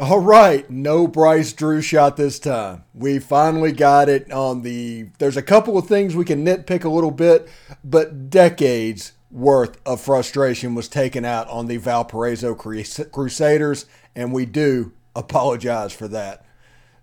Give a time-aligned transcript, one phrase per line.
[0.00, 2.84] All right, no Bryce Drew shot this time.
[2.94, 5.08] We finally got it on the.
[5.18, 7.48] There's a couple of things we can nitpick a little bit,
[7.82, 14.92] but decades worth of frustration was taken out on the Valparaiso Crusaders, and we do
[15.16, 16.44] apologize for that.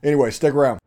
[0.02, 0.80] Anyway, stick around.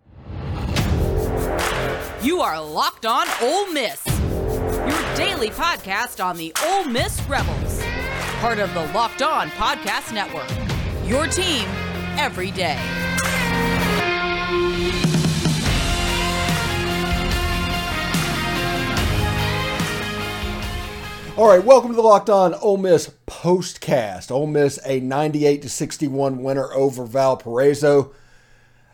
[2.22, 7.82] You are locked on Ole Miss, your daily podcast on the Ole Miss Rebels,
[8.40, 10.48] part of the Locked On Podcast Network.
[11.06, 11.66] Your team
[12.18, 12.78] every day.
[21.38, 24.32] All right, welcome to the Locked On Ole Miss postcast.
[24.32, 28.12] Ole Miss a 98 to 61 winner over Valparaiso.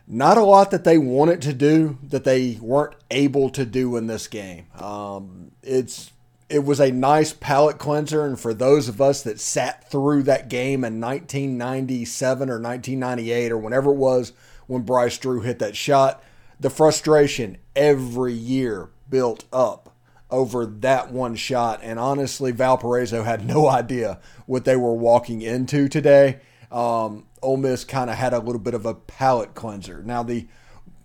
[0.06, 4.08] Not a lot that they wanted to do that they weren't able to do in
[4.08, 4.66] this game.
[4.78, 6.12] Um, it's
[6.48, 8.24] it was a nice palate cleanser.
[8.24, 13.58] And for those of us that sat through that game in 1997 or 1998 or
[13.58, 14.32] whenever it was
[14.66, 16.22] when Bryce Drew hit that shot,
[16.60, 19.90] the frustration every year built up
[20.30, 21.80] over that one shot.
[21.82, 26.40] And honestly, Valparaiso had no idea what they were walking into today.
[26.70, 30.02] Um, Ole Miss kind of had a little bit of a palate cleanser.
[30.02, 30.46] Now, the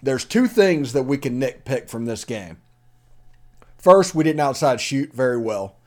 [0.02, 2.58] there's two things that we can nitpick from this game.
[3.80, 5.78] First, we didn't outside shoot very well.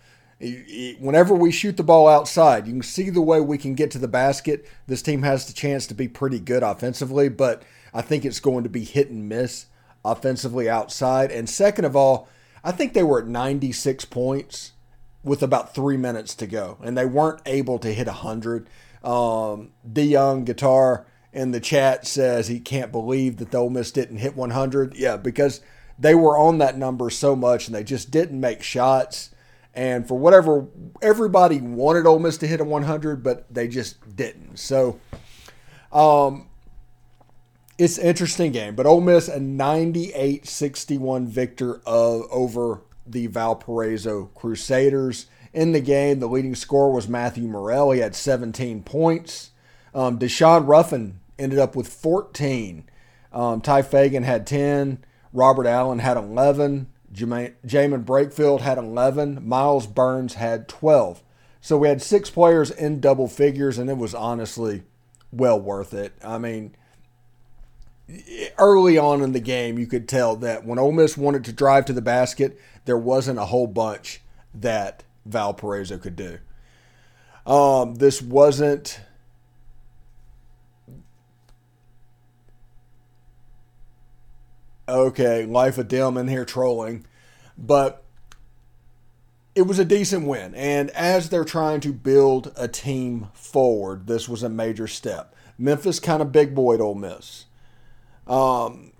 [0.98, 3.98] Whenever we shoot the ball outside, you can see the way we can get to
[3.98, 4.66] the basket.
[4.86, 7.62] This team has the chance to be pretty good offensively, but
[7.94, 9.66] I think it's going to be hit and miss
[10.04, 11.30] offensively outside.
[11.30, 12.28] And second of all,
[12.64, 14.72] I think they were at 96 points
[15.22, 18.68] with about three minutes to go, and they weren't able to hit 100.
[19.04, 23.92] Um, D Young Guitar in the chat says he can't believe that the Ole Miss
[23.92, 24.96] didn't hit 100.
[24.96, 25.60] Yeah, because–
[26.02, 29.30] they were on that number so much and they just didn't make shots.
[29.72, 30.66] And for whatever,
[31.00, 34.58] everybody wanted Ole Miss to hit a 100, but they just didn't.
[34.58, 35.00] So,
[35.92, 36.48] um,
[37.78, 38.74] it's an interesting game.
[38.74, 45.26] But Ole Miss a 98-61 victor of over the Valparaiso Crusaders.
[45.52, 47.92] In the game, the leading scorer was Matthew Murrell.
[47.92, 49.52] He had 17 points.
[49.94, 52.84] Um, Daeshun Ruffin ended up with 14.
[53.32, 55.04] Um, Tye Fagan had 10.
[55.32, 56.88] Robert Allen had 11.
[57.14, 59.46] Jaemyn Brakefield had 11.
[59.46, 61.22] Myles Burns had 12.
[61.60, 64.82] So we had six players in double figures, and it was honestly
[65.30, 66.12] well worth it.
[66.22, 66.74] I mean,
[68.58, 71.84] early on in the game, you could tell that when Ole Miss wanted to drive
[71.86, 74.20] to the basket, there wasn't a whole bunch
[74.54, 76.38] that Valparaiso could do.
[77.46, 79.00] Um, this wasn't
[84.92, 87.06] okay, Life of Dim in here trolling,
[87.56, 88.04] but
[89.54, 90.54] it was a decent win.
[90.54, 95.34] And as they're trying to build a team forward, this was a major step.
[95.58, 97.46] Memphis kind of big boy Ole Miss.
[98.26, 98.91] Um,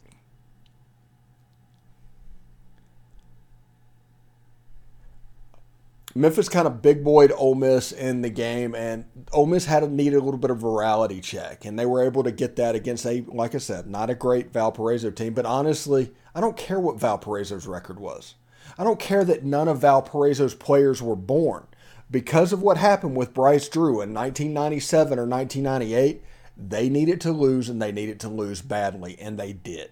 [6.14, 9.88] Memphis kind of big boyed Ole Miss in the game, and Ole Miss had to
[9.88, 13.06] need a little bit of virality check, and they were able to get that against
[13.06, 15.32] a, like I said, not a great Valparaiso team.
[15.32, 18.34] But honestly, I don't care what Valparaiso's record was.
[18.76, 21.66] I don't care that none of Valparaiso's players were born.
[22.10, 26.22] Because of what happened with Bryce Drew in 1997 or 1998,
[26.58, 29.90] they needed to lose, and they needed to lose badly, and they did.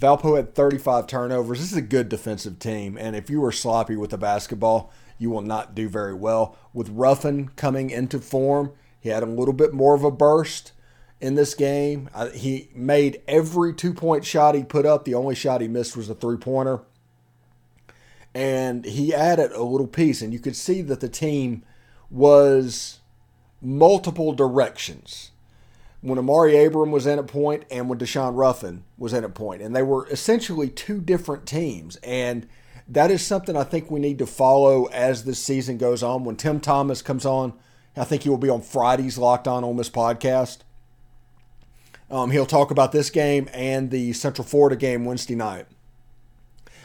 [0.00, 1.58] Valpo had 35 turnovers.
[1.58, 5.28] This is a good defensive team, and if you were sloppy with the basketball, you
[5.28, 6.56] will not do very well.
[6.72, 10.72] With Ruffin coming into form, he had a little bit more of a burst
[11.20, 12.08] in this game.
[12.34, 15.04] He made every two point shot he put up.
[15.04, 16.80] The only shot he missed was a three pointer.
[18.34, 21.62] And he added a little piece, and you could see that the team
[22.08, 23.00] was
[23.60, 25.29] multiple directions.
[26.02, 29.60] When Amaree Abram was in a point and when Daeshun Ruffin was in a point,
[29.60, 31.96] and they were essentially two different teams.
[31.96, 32.46] And
[32.88, 36.24] that is something I think we need to follow as this season goes on.
[36.24, 37.52] When Tim Thomas comes on,
[37.96, 40.58] I think he will be on Friday's Locked On Ole Miss podcast.
[42.10, 45.66] Um, he'll talk about this game and the Central Florida game Wednesday night.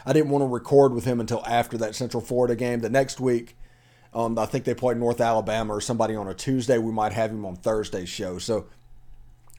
[0.04, 2.80] I didn't want to record with him until after that Central Florida game.
[2.80, 3.56] The next week,
[4.14, 6.78] um, I think they played North Alabama or somebody on a Tuesday.
[6.78, 8.38] We might have him on Thursday's show.
[8.38, 8.66] So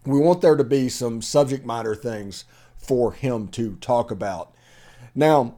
[0.07, 2.45] we want there to be some subject matter things
[2.77, 4.53] for him to talk about.
[5.13, 5.55] Now,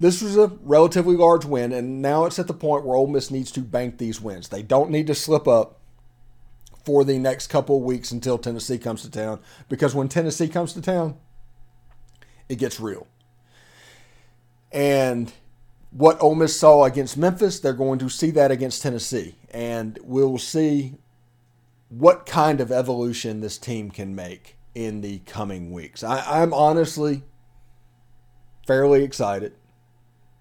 [0.00, 3.30] this was a relatively large win, and now it's at the point where Ole Miss
[3.30, 4.48] needs to bank these wins.
[4.48, 5.78] They don't need to slip up
[6.84, 9.38] for the next couple of weeks until Tennessee comes to town,
[9.68, 11.16] because when Tennessee comes to town,
[12.48, 13.06] it gets real.
[14.72, 15.32] And
[15.92, 20.38] what Ole Miss saw against Memphis, they're going to see that against Tennessee, and we'll
[20.38, 20.94] see
[21.92, 26.02] what kind of evolution this team can make in the coming weeks.
[26.02, 27.22] I, am honestly
[28.66, 29.52] fairly excited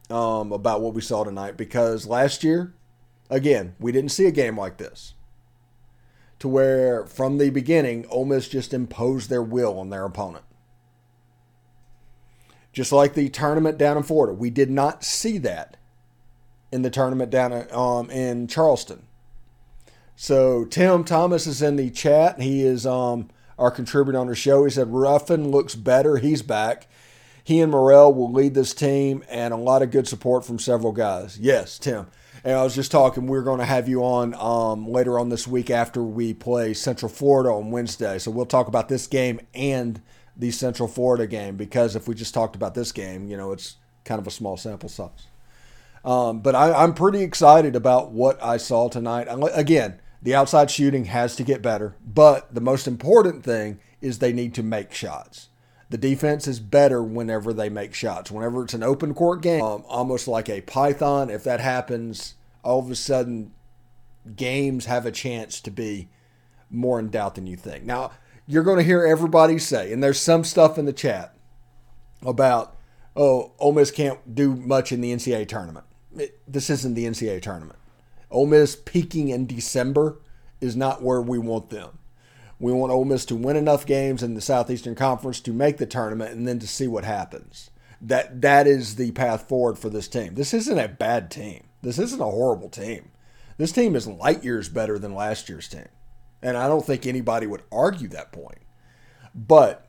[0.10, 2.74] um, about what we saw tonight because last year,
[3.30, 5.16] again, we didn't see a game like this.
[6.40, 10.46] To where from the beginning, Ole Miss just imposed their will on their opponent.
[12.72, 15.76] Just like the tournament down in Florida, we did not see that
[16.72, 19.06] in the tournament down um, in Charleston.
[20.16, 22.40] So Tim Thomas is in the chat.
[22.40, 24.66] He is um, our contributor on the show.
[24.66, 26.18] He said Ruffin looks better.
[26.18, 26.88] He's back.
[27.44, 30.92] He and Murrell will lead this team, and a lot of good support from several
[30.92, 31.40] guys.
[31.40, 32.08] Yes, Tim.
[32.44, 33.28] And I was just talking.
[33.28, 37.10] We're going to have you on um, later on this week after we play Central
[37.10, 38.20] Florida on Wednesday.
[38.20, 40.02] So we'll talk about this game and
[40.36, 43.78] the Central Florida game because if we just talked about this game, you know, it's
[44.06, 45.28] kind of a small sample size.
[46.04, 49.28] Um, but I, I'm pretty excited about what I saw tonight.
[49.54, 54.34] Again, the outside shooting has to get better, but the most important thing is they
[54.34, 55.50] need to make shots.
[55.90, 58.32] The defense is better whenever they make shots.
[58.32, 62.80] Whenever it's an open court game, um, almost like a python, if that happens, all
[62.80, 63.52] of a sudden
[64.36, 66.08] games have a chance to be
[66.70, 67.84] more in doubt than you think.
[67.84, 68.12] Now,
[68.48, 71.36] you're going to hear everybody say, and there's some stuff in the chat
[72.22, 72.76] about,
[73.16, 75.86] oh, Ole Miss can't do much in the NCAA tournament.
[76.18, 77.80] It, this isn't the NCAA tournament.
[78.30, 80.20] Ole Miss peaking in December
[80.60, 81.98] is not where we want them.
[82.60, 85.88] We want Ole Miss to win enough games in the Southeastern Conference to make the
[85.88, 87.72] tournament and then to see what happens.
[88.00, 90.36] That that is the path forward for this team.
[90.36, 91.66] This isn't a bad team.
[91.82, 93.12] This isn't a horrible team.
[93.58, 95.88] This team is light years better than last year's team.
[96.42, 98.60] And I don't think anybody would argue that point.
[99.34, 99.88] But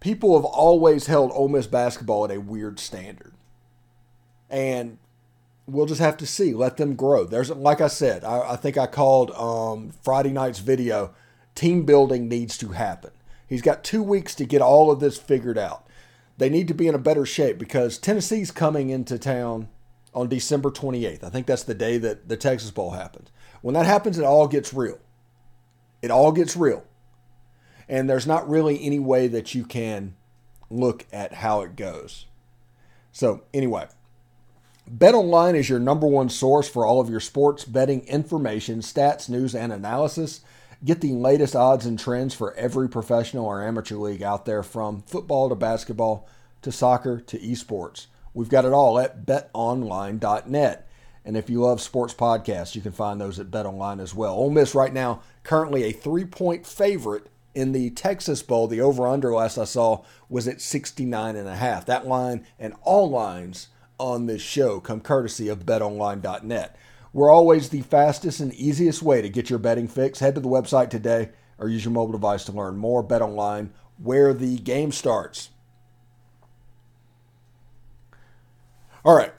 [0.00, 3.35] people have always held Ole Miss basketball at a weird standard.
[4.48, 4.98] And
[5.66, 6.54] we'll just have to see.
[6.54, 7.24] Let them grow.
[7.24, 11.14] There's, like I said, I, I think I called um, Friday night's video.
[11.54, 13.10] Team building needs to happen.
[13.46, 15.86] He's got two weeks to get all of this figured out.
[16.38, 19.68] They need to be in a better shape because Tennessee's coming into town
[20.14, 21.24] on December 28th.
[21.24, 23.30] I think that's the day that the Texas Bowl happens.
[23.62, 24.98] When that happens, it all gets real.
[26.02, 26.84] It all gets real.
[27.88, 30.14] And there's not really any way that you can
[30.68, 32.26] look at how it goes.
[33.12, 33.86] So, anyway,
[34.90, 39.52] BetOnline is your number one source for all of your sports betting information, stats, news,
[39.52, 40.42] and analysis.
[40.84, 45.02] Get the latest odds and trends for every professional or amateur league out there from
[45.02, 46.28] football to basketball
[46.62, 48.06] to soccer to esports.
[48.32, 50.88] We've got it all at betonline.net.
[51.24, 54.34] And if you love sports podcasts, you can find those at BetOnline as well.
[54.34, 58.68] Ole Miss right now currently a three-point favorite in the Texas Bowl.
[58.68, 61.86] The over/under last I saw was at 69 and a half.
[61.86, 63.66] That line and all lines
[63.98, 66.76] on this show come courtesy of betonline.net.
[67.12, 70.18] We're always the fastest and easiest way to get your betting fix.
[70.18, 73.02] Head to the website today or use your mobile device to learn more.
[73.02, 75.50] Bet online where the game starts.
[79.04, 79.32] All right.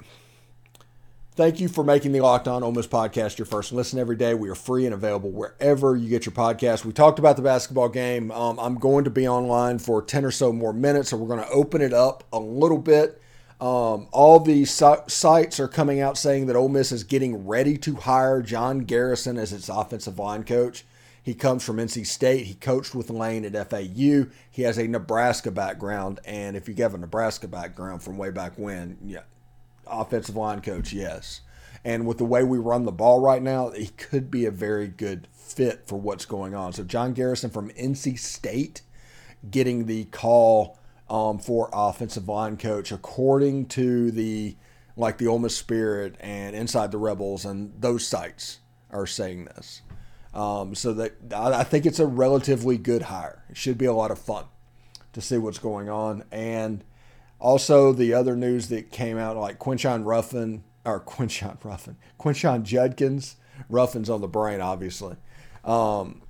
[1.36, 4.34] Thank you for making the Locked On Ole Miss podcast your first listen every day.
[4.34, 6.84] We are free and available wherever you get your podcast.
[6.84, 8.32] We talked about the basketball game.
[8.32, 11.46] Um, I'm going to be online for 10 or so more minutes, so we're going
[11.46, 13.22] to open it up a little bit
[13.60, 17.96] um, all these sites are coming out saying that Ole Miss is getting ready to
[17.96, 20.86] hire John Garrison as its offensive line coach.
[21.24, 22.46] He comes from NC State.
[22.46, 24.28] He coached with Lane at FAU.
[24.50, 28.54] He has a Nebraska background, and if you have a Nebraska background from way back
[28.58, 29.24] when, yeah,
[29.88, 31.42] offensive line coach, yes.
[31.84, 34.88] And with the way we run the ball right now, he could be a very
[34.88, 36.74] good fit for what's going on.
[36.74, 38.82] So John Garrison from NC State
[39.50, 40.78] getting the call
[41.10, 44.56] um, for offensive line coach, according to the
[44.96, 48.60] like the Ole Miss Spirit and Inside the Rebels and those sites
[48.90, 49.82] are saying this.
[50.34, 53.44] Um, so that I think it's a relatively good hire.
[53.50, 54.46] It should be a lot of fun
[55.14, 56.24] to see what's going on.
[56.32, 56.84] And
[57.40, 63.36] also the other news that came out, like Quinshon Ruffin or Quinshon Ruffin, Quinshon Judkins,
[63.70, 65.16] Ruffin's on the brain, obviously.
[65.64, 66.22] Um,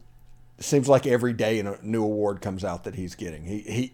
[0.59, 3.43] seems like every day a new award comes out that he's getting.
[3.45, 3.93] He he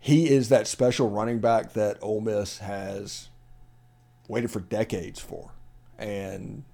[0.00, 3.28] he is that special running back that Ole Miss has
[4.26, 5.52] waited for decades for.
[5.98, 6.64] And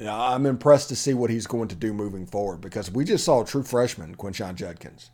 [0.00, 3.04] you know, I'm impressed to see what he's going to do moving forward because we
[3.04, 5.10] just saw a true freshman, Quinshon Judkins.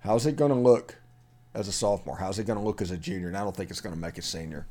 [0.00, 0.96] How's it going to look
[1.54, 2.16] as a sophomore?
[2.16, 3.28] How's it going to look as a junior?
[3.28, 4.66] And I don't think it's going to make a senior.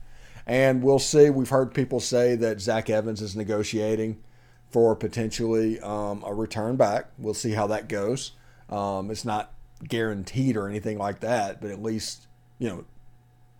[0.46, 1.30] And we'll see.
[1.30, 4.22] We've heard people say that Zach Evans is negotiating
[4.70, 7.08] for potentially um, a return back.
[7.18, 8.32] We'll see how that goes.
[8.70, 9.54] Um, it's not
[9.88, 12.28] guaranteed or anything like that, but at least,
[12.60, 12.86] you know,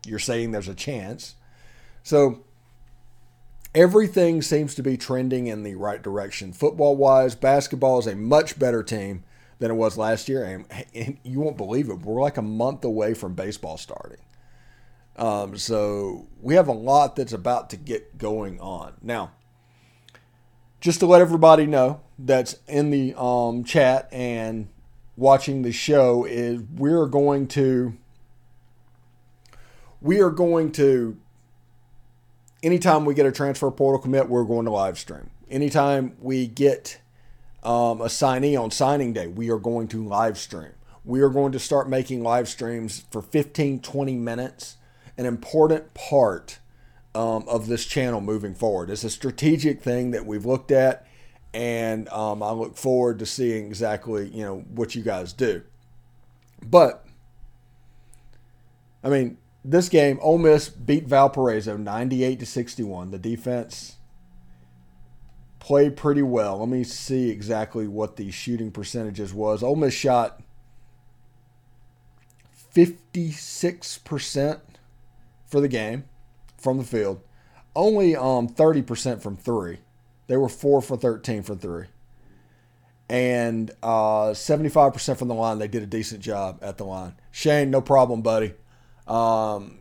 [0.06, 1.36] you're saying there's a chance.
[2.04, 2.44] So,
[3.76, 6.54] everything seems to be trending in the right direction.
[6.54, 9.24] Football wise, basketball is a much better team
[9.60, 10.44] than it was last year.
[10.44, 14.20] And, and you won't believe it, we're like a month away from baseball starting.
[15.16, 18.94] Um, so we have a lot that's about to get going on.
[19.02, 19.32] Now,
[20.80, 24.70] just to let everybody know that's in the um, chat and
[25.18, 27.98] watching the show is we're going to
[30.00, 31.18] we are going to
[32.62, 35.32] anytime we get a transfer portal commit we're going to live stream.
[35.50, 37.02] Anytime we get
[37.64, 40.72] um, a signee on signing day we are going to live stream.
[41.04, 44.78] We are going to start making live streams for 15 20 minutes
[45.18, 46.60] an important part
[47.16, 48.92] um, of this channel moving forward.
[48.92, 51.07] It's a strategic thing that we've looked at
[51.58, 55.64] and um, I look forward to seeing exactly you know what you guys do.
[56.64, 57.04] But
[59.04, 63.10] I mean, this game, Ole Miss beat Valparaiso 98 to 61.
[63.10, 63.96] The defense
[65.58, 66.60] played pretty well.
[66.60, 69.64] Let me see exactly what the shooting percentages was.
[69.64, 70.40] Ole Miss shot
[72.76, 74.60] 56%
[75.48, 76.04] for the game
[76.56, 77.20] from the field,
[77.76, 79.80] only um, 30% from three.
[80.28, 81.86] They were four for 13 for three.
[83.10, 87.16] And uh, 75% from the line, they did a decent job at the line.
[87.32, 88.54] Shane, no problem, buddy.
[89.08, 89.80] Um,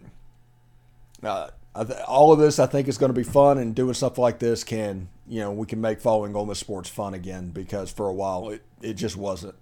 [1.23, 4.19] uh, th- all of this, I think, is going to be fun, and doing stuff
[4.19, 7.91] like this can, you know, we can make following Ole Miss sports fun again because
[7.91, 9.57] for a while it, it just wasn't.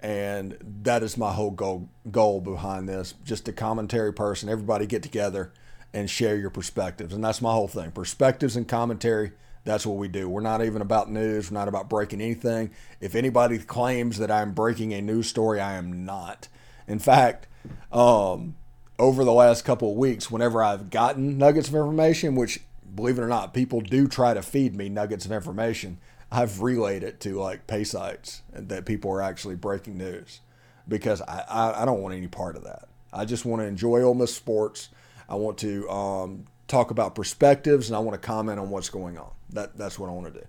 [0.00, 3.14] And that is my whole goal goal behind this.
[3.24, 5.52] Just a commentary person, everybody get together
[5.94, 9.32] and share your perspectives, and that's my whole thing: perspectives and commentary
[9.64, 10.28] that's what we do.
[10.28, 11.50] We're not even about news.
[11.50, 12.70] We're not about breaking anything.
[13.00, 16.48] If anybody claims that I'm breaking a news story, I am not.
[16.88, 17.46] In fact,
[17.92, 18.56] um,
[18.98, 22.60] over the last couple of weeks, whenever I've gotten nuggets of information, which
[22.94, 25.98] believe it or not, people do try to feed me nuggets of information,
[26.30, 30.40] I've relayed it to like pay sites that people are actually breaking news
[30.88, 32.88] because I, I, I don't want any part of that.
[33.12, 34.88] I just want to enjoy Ole Miss sports.
[35.28, 39.18] I want to um, talk about perspectives and I want to comment on what's going
[39.18, 39.30] on.
[39.50, 40.46] That that's what I want to do.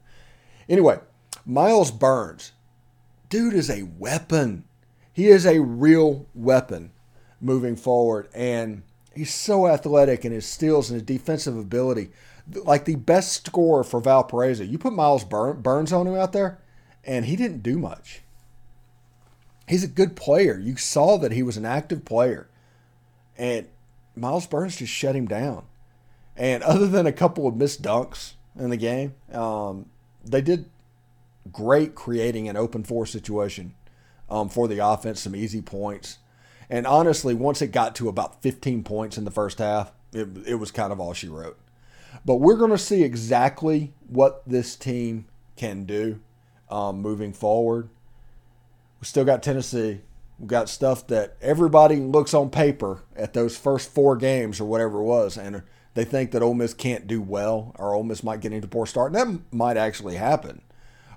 [0.68, 1.00] Anyway,
[1.46, 2.54] Myles Burns,
[3.30, 4.64] dude is a weapon.
[5.12, 6.92] He is a real weapon
[7.40, 12.10] moving forward, and he's so athletic in his steals and his defensive ability.
[12.52, 14.64] Like the best scorer for Valparaiso.
[14.64, 16.60] You put Myles Burns on him out there,
[17.04, 18.22] and he didn't do much.
[19.68, 20.58] He's a good player.
[20.58, 22.50] You saw that he was an active player,
[23.38, 23.68] and
[24.16, 25.66] Myles Burns just shut him down.
[26.36, 29.16] And other than a couple of missed dunks in the game.
[29.32, 29.88] Um,
[30.24, 30.70] they did
[31.52, 33.76] great creating an open four situation
[34.30, 36.20] um, for the offense, some easy points.
[36.70, 40.56] And honestly, once it got to about 15 points in the first half, it, it
[40.56, 41.58] was kind of all she wrote.
[42.26, 45.26] But we're going to see exactly what this team
[45.56, 46.20] can do
[46.70, 47.90] um, moving forward.
[49.02, 50.02] We still got Tennessee.
[50.40, 55.00] We've got stuff that everybody looks on paper at those first four games or whatever
[55.00, 55.64] it was, and
[55.94, 58.86] they think that Ole Miss can't do well or Ole Miss might get into poor
[58.86, 59.14] start.
[59.14, 60.62] And that might actually happen.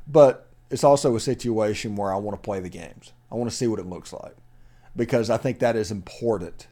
[0.07, 3.13] But it's also a situation where I want to play the games.
[3.31, 4.37] I want to see what it looks like
[4.95, 6.67] because I think that is important.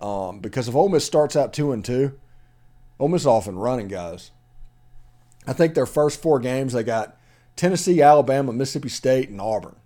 [0.00, 2.18] Um, because if Ole Miss starts out two and two,
[2.98, 4.30] Ole Miss off and running, guys.
[5.46, 7.16] I think their first four games they got
[7.54, 9.76] Tennessee, Alabama, Mississippi State, and Auburn.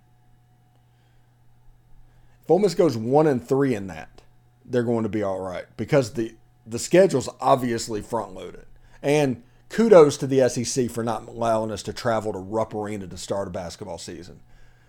[2.43, 4.21] If Ole Miss goes one and three in that,
[4.65, 8.65] they're going to be all right because the the schedule's obviously front loaded.
[9.01, 13.17] And kudos to the SEC for not allowing us to travel to Rupp Arena to
[13.17, 14.41] start a basketball season.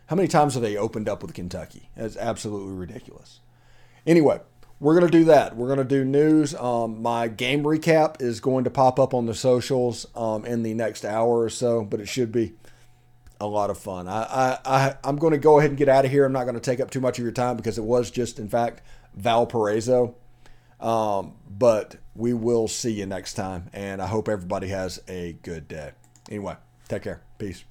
[0.06, 1.88] How many times have they opened up with Kentucky?
[1.96, 3.40] It's absolutely ridiculous.
[4.06, 4.40] Anyway,
[4.80, 5.56] we're going to do that.
[5.56, 6.54] We're going to do news.
[6.56, 10.74] Um, my game recap is going to pop up on the socials um, in the
[10.74, 12.54] next hour or so, but it should be
[13.40, 14.08] a lot of fun.
[14.08, 16.24] I, I, I, I'm going to go ahead and get out of here.
[16.24, 18.38] I'm not going to take up too much of your time because it was just,
[18.38, 18.82] in fact,
[19.14, 20.14] Valparaiso.
[20.82, 25.68] Um, but we will see you next time, and I hope everybody has a good
[25.68, 25.92] day.
[26.28, 26.56] Anyway,
[26.88, 27.22] take care.
[27.38, 27.64] Peace.